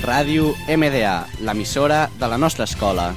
Ràdio 0.00 0.54
MDA, 0.66 1.26
l'emissora 1.44 2.08
de 2.18 2.28
la 2.28 2.38
nostra 2.38 2.64
escola. 2.64 3.12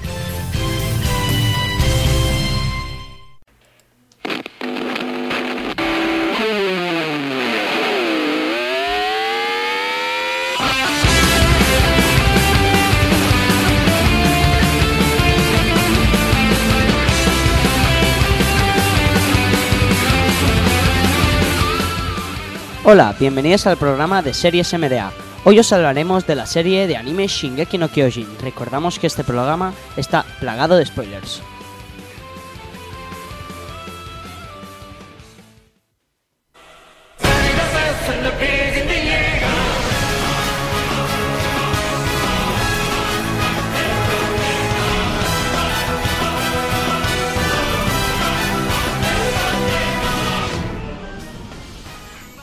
Hola, 22.85 23.15
bienvenidos 23.17 23.65
al 23.67 23.77
programa 23.77 24.21
de 24.21 24.33
Series 24.33 24.73
MDA. 24.73 25.32
Hoy 25.45 25.59
os 25.59 25.73
hablaremos 25.73 26.25
de 26.25 26.35
la 26.35 26.45
serie 26.45 26.87
de 26.87 26.95
anime 26.95 27.27
Shingeki 27.27 27.77
no 27.77 27.89
Kyojin. 27.89 28.39
Recordamos 28.39 28.97
que 28.97 29.07
este 29.07 29.25
programa 29.25 29.73
está 29.97 30.23
plagado 30.39 30.77
de 30.77 30.85
spoilers. 30.85 31.41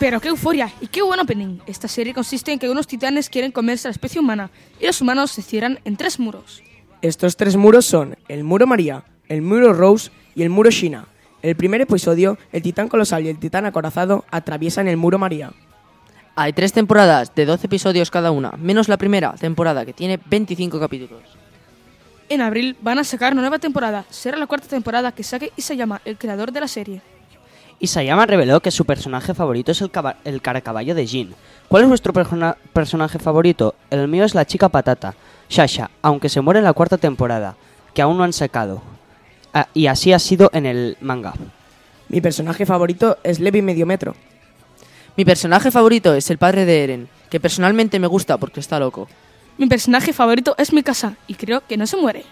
Pero 0.01 0.19
qué 0.19 0.29
euforia 0.29 0.73
y 0.81 0.87
qué 0.87 1.03
buen 1.03 1.21
opening. 1.21 1.59
Esta 1.67 1.87
serie 1.87 2.15
consiste 2.15 2.51
en 2.51 2.59
que 2.59 2.71
unos 2.71 2.87
titanes 2.87 3.29
quieren 3.29 3.53
comerse 3.53 3.87
a 3.87 3.91
la 3.91 3.93
especie 3.93 4.19
humana 4.19 4.51
y 4.81 4.87
los 4.87 5.03
humanos 5.03 5.31
se 5.31 5.43
cierran 5.43 5.79
en 5.85 5.99
tres 5.99 6.19
muros. 6.19 6.63
Estos 7.03 7.37
tres 7.37 7.55
muros 7.55 7.85
son 7.85 8.17
el 8.27 8.43
muro 8.43 8.67
María, 8.67 9.05
el 9.29 9.43
muro 9.43 9.75
Rose 9.75 10.11
y 10.35 10.43
el 10.43 10.49
muro 10.49 10.71
Shina. 10.71 11.07
El 11.43 11.55
primer 11.55 11.83
episodio, 11.83 12.39
el 12.51 12.63
titán 12.63 12.89
colosal 12.89 13.27
y 13.27 13.29
el 13.29 13.39
titán 13.39 13.67
acorazado 13.67 14.25
atraviesan 14.31 14.89
el 14.89 14.97
muro 14.97 15.19
María. 15.19 15.53
Hay 16.35 16.55
tres 16.55 16.73
temporadas 16.73 17.35
de 17.35 17.45
12 17.45 17.67
episodios 17.67 18.11
cada 18.11 18.31
una, 18.31 18.53
menos 18.53 18.89
la 18.89 18.97
primera 18.97 19.35
temporada 19.35 19.85
que 19.85 19.93
tiene 19.93 20.19
25 20.31 20.81
capítulos. 20.81 21.23
En 22.31 22.41
abril 22.41 22.75
van 22.81 22.99
a 22.99 23.05
sacar 23.05 23.35
una 23.35 23.43
nueva 23.43 23.59
temporada. 23.59 24.07
Será 24.09 24.39
la 24.39 24.47
cuarta 24.47 24.69
temporada 24.69 25.13
que 25.13 25.25
saque 25.25 25.53
Isayama, 25.57 26.01
el 26.07 26.17
creador 26.17 26.53
de 26.53 26.61
la 26.61 26.69
serie. 26.69 27.03
Isayama 27.81 28.27
reveló 28.27 28.61
que 28.61 28.71
su 28.71 28.85
personaje 28.85 29.33
favorito 29.35 29.73
es 29.73 29.81
el, 29.81 29.91
el 30.25 30.43
caracaballo 30.43 30.95
de 30.95 31.07
Jin. 31.07 31.35
¿Cuál 31.69 31.85
es 31.85 31.89
vuestro 31.89 32.13
persona- 32.13 32.57
personaje 32.73 33.19
favorito? 33.19 33.75
El 33.91 34.07
mío 34.07 34.25
es 34.25 34.35
la 34.35 34.45
chica 34.45 34.69
patata, 34.69 35.15
Shasha, 35.49 35.91
aunque 36.03 36.29
se 36.29 36.43
muere 36.43 36.59
en 36.59 36.65
la 36.65 36.75
cuarta 36.75 36.99
temporada, 36.99 37.57
que 37.95 38.03
aún 38.03 38.19
no 38.19 38.25
han 38.25 38.35
sacado. 38.35 38.83
Ah, 39.55 39.67
y 39.73 39.87
así 39.87 40.13
ha 40.13 40.19
sido 40.19 40.51
en 40.53 40.67
el 40.67 40.97
manga. 41.01 41.33
Mi 42.09 42.21
personaje 42.21 42.67
favorito 42.67 43.19
es 43.23 43.41
Levi 43.41 43.63
Mediometro. 43.63 44.15
Mi 45.17 45.25
personaje 45.25 45.71
favorito 45.71 46.15
es 46.15 46.31
el 46.31 46.39
padre 46.39 46.67
de 46.67 46.85
Eren, 46.85 47.09
que 47.31 47.41
personalmente 47.41 47.99
me 47.99 48.07
gusta 48.07 48.37
porque 48.37 48.61
está 48.61 48.79
loco. 48.79 49.09
Mi 49.59 49.67
personaje 49.67 50.13
favorito 50.13 50.55
es 50.59 50.73
Mikasa 50.73 51.15
y 51.27 51.35
creo 51.35 51.63
que 51.67 51.77
no 51.77 51.87
se 51.87 51.97
muere. 51.97 52.25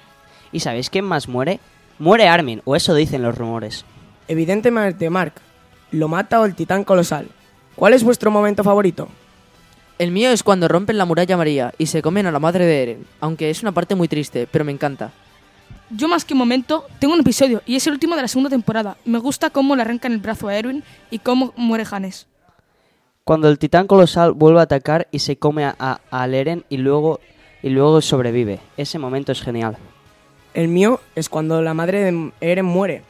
¿Y 0.52 0.60
sabéis 0.60 0.91
quién 0.91 1.04
más 1.04 1.26
muere? 1.28 1.58
Muere 1.98 2.28
Armin, 2.28 2.62
o 2.64 2.76
eso 2.76 2.94
dicen 2.94 3.22
los 3.22 3.36
rumores. 3.36 3.84
Evidentemente, 4.29 5.09
Mark, 5.11 5.34
lo 5.91 6.09
mata 6.09 6.41
o 6.41 6.45
el 6.45 6.55
titán 6.55 6.84
colosal. 6.84 7.29
¿Cuál 7.75 7.95
es 7.95 8.05
vuestro 8.05 8.31
momento 8.31 8.62
favorito? 8.62 9.09
El 9.98 10.12
mío 10.12 10.31
es 10.31 10.43
cuando 10.43 10.69
rompen 10.69 10.98
la 10.98 11.07
muralla 11.07 11.37
María 11.37 11.75
y 11.79 11.87
se 11.87 12.03
comen 12.03 12.27
a 12.27 12.31
la 12.31 12.39
madre 12.39 12.67
de 12.67 12.83
Eren, 12.83 13.06
aunque 13.21 13.51
es 13.51 13.62
una 13.62 13.73
parte 13.73 13.95
muy 13.95 14.06
triste, 14.06 14.47
pero 14.51 14.65
me 14.65 14.71
encanta. 14.73 15.11
Yo 15.91 16.06
más 16.06 16.25
que 16.25 16.34
un 16.34 16.38
momento, 16.38 16.84
tengo 16.99 17.15
un 17.15 17.21
episodio 17.21 17.62
y 17.67 17.75
es 17.75 17.87
el 17.87 17.94
último 17.94 18.15
de 18.15 18.22
la 18.22 18.28
segunda 18.28 18.50
temporada. 18.50 18.97
Me 19.05 19.19
gusta 19.19 19.50
cómo 19.50 19.75
le 19.75 19.83
arrancan 19.83 20.12
el 20.12 20.19
brazo 20.19 20.49
a 20.49 20.56
Erwin 20.56 20.84
y 21.11 21.19
cómo 21.19 21.53
muere 21.56 21.84
Hannes. 21.91 22.27
Cuando 23.25 23.49
el 23.49 23.59
titán 23.59 23.87
colosal 23.87 24.33
vuelve 24.33 24.61
a 24.61 24.65
atacar 24.65 25.09
y 25.11 25.21
se 25.21 25.37
come 25.38 25.65
a, 25.65 25.75
a, 25.78 26.00
a 26.11 26.27
Eren 26.28 26.65
y 26.69 26.77
luego, 26.77 27.21
y 27.62 27.71
luego 27.71 28.00
sobrevive. 28.00 28.61
Ese 28.77 28.99
momento 28.99 29.33
es 29.33 29.41
genial. 29.41 29.78
El 30.55 30.69
mío 30.69 31.00
es 31.15 31.28
cuando 31.28 31.61
la 31.62 31.75
madre 31.75 32.05
de 32.05 32.33
Eren 32.41 32.67
muere. 32.67 33.03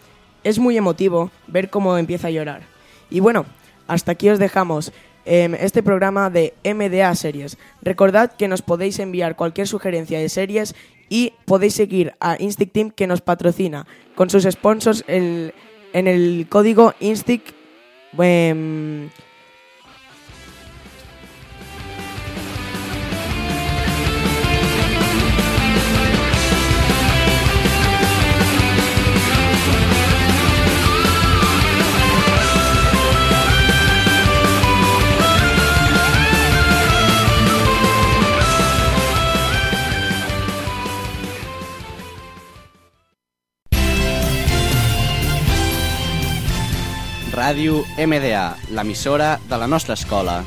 Es 0.48 0.58
muy 0.58 0.78
emotivo 0.78 1.30
ver 1.46 1.68
cómo 1.68 1.98
empieza 1.98 2.28
a 2.28 2.30
llorar. 2.30 2.62
Y 3.10 3.20
bueno, 3.20 3.44
hasta 3.86 4.12
aquí 4.12 4.30
os 4.30 4.38
dejamos 4.38 4.92
em, 5.26 5.54
este 5.54 5.82
programa 5.82 6.30
de 6.30 6.54
MDA 6.64 7.14
Series. 7.14 7.58
Recordad 7.82 8.32
que 8.32 8.48
nos 8.48 8.62
podéis 8.62 8.98
enviar 8.98 9.36
cualquier 9.36 9.68
sugerencia 9.68 10.18
de 10.18 10.30
series 10.30 10.74
y 11.10 11.34
podéis 11.44 11.74
seguir 11.74 12.14
a 12.18 12.36
Instinct 12.38 12.72
Team 12.72 12.90
que 12.90 13.06
nos 13.06 13.20
patrocina 13.20 13.86
con 14.14 14.30
sus 14.30 14.44
sponsors 14.44 15.04
el- 15.06 15.52
en 15.92 16.06
el 16.06 16.46
código 16.48 16.94
Instinct. 17.00 17.48
em, 18.18 19.10
Ràdio 47.38 47.84
MDA, 48.02 48.46
l'emissora 48.74 49.36
de 49.46 49.62
la 49.62 49.70
nostra 49.70 49.94
escola. 49.94 50.42